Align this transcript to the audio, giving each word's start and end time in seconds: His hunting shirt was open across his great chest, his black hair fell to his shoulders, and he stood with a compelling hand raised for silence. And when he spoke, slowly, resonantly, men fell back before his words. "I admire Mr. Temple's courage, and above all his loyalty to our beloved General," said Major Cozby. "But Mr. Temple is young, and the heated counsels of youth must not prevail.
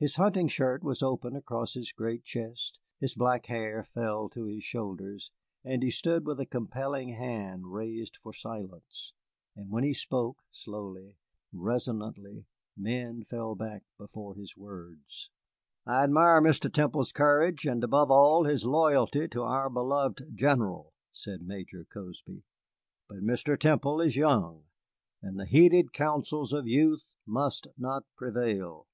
His 0.00 0.16
hunting 0.16 0.48
shirt 0.48 0.82
was 0.82 1.04
open 1.04 1.36
across 1.36 1.74
his 1.74 1.92
great 1.92 2.24
chest, 2.24 2.80
his 2.98 3.14
black 3.14 3.46
hair 3.46 3.84
fell 3.84 4.28
to 4.30 4.46
his 4.46 4.64
shoulders, 4.64 5.30
and 5.62 5.84
he 5.84 5.90
stood 5.92 6.26
with 6.26 6.40
a 6.40 6.46
compelling 6.46 7.10
hand 7.10 7.72
raised 7.72 8.16
for 8.16 8.32
silence. 8.32 9.12
And 9.54 9.70
when 9.70 9.84
he 9.84 9.94
spoke, 9.94 10.42
slowly, 10.50 11.14
resonantly, 11.52 12.46
men 12.76 13.22
fell 13.22 13.54
back 13.54 13.84
before 13.96 14.34
his 14.34 14.56
words. 14.56 15.30
"I 15.86 16.02
admire 16.02 16.42
Mr. 16.42 16.68
Temple's 16.72 17.12
courage, 17.12 17.66
and 17.66 17.84
above 17.84 18.10
all 18.10 18.42
his 18.46 18.64
loyalty 18.66 19.28
to 19.28 19.44
our 19.44 19.70
beloved 19.70 20.32
General," 20.34 20.92
said 21.12 21.42
Major 21.42 21.84
Cozby. 21.88 22.42
"But 23.08 23.18
Mr. 23.18 23.56
Temple 23.56 24.00
is 24.00 24.16
young, 24.16 24.64
and 25.22 25.38
the 25.38 25.46
heated 25.46 25.92
counsels 25.92 26.52
of 26.52 26.66
youth 26.66 27.04
must 27.24 27.68
not 27.78 28.02
prevail. 28.16 28.88